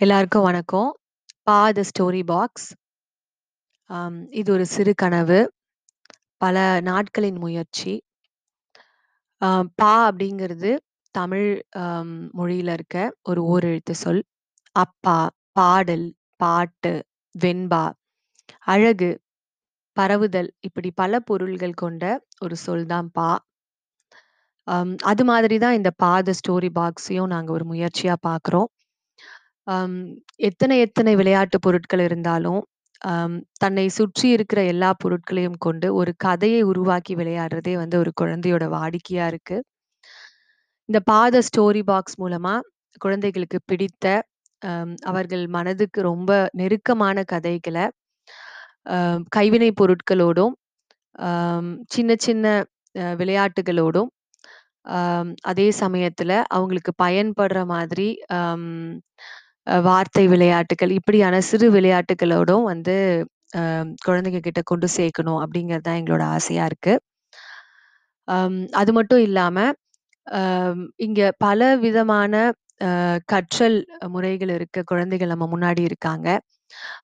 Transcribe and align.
எல்லாருக்கும் 0.00 0.42
வணக்கம். 0.42 0.90
பா 1.42 1.56
த 1.70 1.80
ஸ்டோரி 1.88 2.20
பாக்ஸ். 2.24 2.68
இது 4.30 4.52
ஒரு 4.52 4.66
சிறு 4.66 4.92
கனவு. 4.94 5.38
பல 6.36 6.56
நாட்களின் 6.80 7.38
முயற்சி. 7.38 7.92
பா 9.80 10.10
அப்படிங்கிறது 10.10 10.70
தமிழ் 11.14 11.50
மொழியில் 11.74 12.32
மொழியில 12.38 12.76
இருக்க 12.78 12.96
ஒரு 13.22 13.42
ஓரெழுத்து 13.52 13.96
சொல். 14.04 14.22
அப்பா, 14.76 15.18
பாடல், 15.52 16.06
பாட்டு, 16.36 16.94
வெண்பா, 17.34 17.84
அழகு, 18.58 19.12
பரவுதல் 19.96 20.50
இப்படி 20.60 20.90
பல 20.90 21.20
பொருள்கள் 21.20 21.80
கொண்ட 21.84 22.04
ஒரு 22.38 22.56
சொல் 22.56 22.86
தான் 22.86 23.10
பா. 23.12 23.30
அது 25.02 25.24
மாதிரி 25.24 25.58
தான் 25.58 25.78
இந்த 25.82 25.92
பா 26.04 26.20
த 26.20 26.38
ஸ்டோரி 26.42 26.72
பாக்ஸையும் 26.80 27.32
நாங்கள் 27.36 27.54
ஒரு 27.54 27.64
முயற்சியாக 27.64 28.24
பார்க்குறோம். 28.28 28.70
அம் 29.70 29.96
எத்தனை 30.48 30.76
எத்தனை 30.80 31.12
விளையாட்டு 31.16 31.56
பொருட்கள் 31.60 32.02
இருந்தாலும், 32.06 32.60
அம் 33.02 33.34
தன்னை 33.60 33.84
சுற்றி 33.96 34.26
இருக்கிற 34.36 34.60
எல்லா 34.72 34.90
பொருட்களையும் 35.02 35.58
கொண்டு 35.60 35.88
ஒரு 36.00 36.12
கதையை 36.24 36.62
உருவாக்கி 36.70 37.14
விளையாடுறதே 37.20 37.74
வந்து 37.82 37.96
ஒரு 37.98 38.12
குழந்தையோட 38.20 38.64
வாடிக்கையா 38.76 39.26
இருக்கு. 39.32 39.56
இந்த 40.88 41.00
பாத 41.10 41.42
ஸ்டோரி 41.48 41.82
பாக்ஸ் 41.86 42.18
மூலமா 42.22 42.54
குழந்தைகளுக்கு 43.00 43.58
பிடித்த, 43.64 44.04
அம் 44.62 44.94
அவர்கள் 45.10 45.44
மனதுக்கு 45.56 46.00
ரொம்ப 46.10 46.30
நெருக்கமான 46.60 47.18
கதைகள, 47.32 47.76
அ 48.94 48.96
கைவினை 49.36 49.70
பொருட்களோடும், 49.74 50.54
அம் 51.28 51.72
சின்ன 51.94 52.12
சின்ன 52.26 52.46
அ 52.94 53.14
விளையாட்டுகளோடும், 53.20 54.10
அம் 54.96 55.30
அதே 55.50 55.68
சமயத்துல 55.80 56.32
அவங்களுக்கு 56.56 56.92
பயன்படுற 57.02 57.60
மாதிரி 57.74 58.08
அம் 58.38 58.68
வார்த்தை 59.86 60.24
விளையாட்டுகள், 60.32 60.92
இப்படியான 60.98 61.40
சிறு 61.48 61.68
விளையாட்டுகளோடும் 61.74 62.64
வந்து 62.72 62.94
குழந்தைங்க 64.06 64.40
கிட்ட 64.42 64.60
கொண்டு 64.66 64.88
சேர்க்கணும் 64.96 65.40
அப்படிங்கிறது 65.42 65.86
தான் 65.86 66.00
எங்களோட 66.00 66.24
ஆசையா 66.36 66.64
இருக்கு. 66.70 66.94
அம் 68.28 68.58
அது 68.80 68.90
மட்டும் 68.96 69.22
இல்லாம, 69.26 69.56
அம் 70.26 70.82
இங்க 71.06 71.22
பல 71.44 71.60
விதமான 71.84 72.34
அ 72.82 72.90
கற்றல் 73.32 73.78
முறைகள் 74.12 74.52
இருக்க 74.56 74.78
குழந்தைகள் 74.90 75.32
நம்ம 75.32 75.46
முன்னாடி 75.52 75.82
இருக்காங்க. 75.88 76.28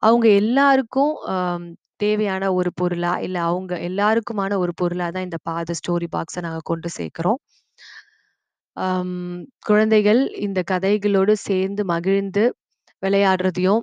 அவங்க 0.02 0.26
எல்லாருக்கும் 0.40 1.14
அம் 1.34 1.66
தேவையான 2.00 2.44
ஒரு 2.56 2.70
பொருளா, 2.80 3.12
இல்ல 3.26 3.38
அவங்க 3.48 3.74
எல்லாருக்குமான 3.88 4.52
ஒரு 4.64 4.72
பொருளா 4.80 5.08
தான் 5.10 5.26
இந்த 5.28 5.38
பாத 5.48 5.76
ஸ்டோரி 5.80 6.08
பாக்ஸ 6.12 6.42
நாங்க 6.46 6.62
கொண்டு 6.66 6.90
சேர்க்கிறோம். 6.96 7.40
அம் 8.76 9.16
குழந்தைகள் 9.66 10.20
இந்த 10.38 10.60
கதைகளோடு 10.70 11.32
சேர்ந்து 11.42 11.84
மகிழ்ந்து 11.84 12.44
விளையாடுறதையும், 13.02 13.82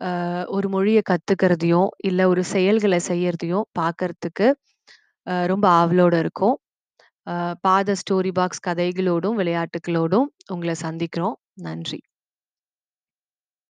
அ 0.00 0.10
ஒரு 0.50 0.68
மொழிய 0.70 1.00
கத்துக்கிறதையும், 1.10 1.88
இல்ல 2.04 2.28
ஒரு 2.28 2.44
செயல்கள 2.52 2.96
செய்யறதையும் 3.08 3.66
பார்க்கறதுக்கு 3.80 4.48
அ 5.26 5.46
ரொம்ப 5.46 5.66
ஆவலோட 5.80 6.14
இருக்கோம். 6.18 6.56
அ 7.26 7.36
ஸ்டோரி 8.02 8.32
பாக்ஸ் 8.34 8.66
கதைகளோடும், 8.66 9.38
விளையாட்டுகளோடும் 9.40 10.28
உங்கள 10.52 10.74
சந்திக்கிறோம். 10.82 11.38
நன்றி. 11.62 12.00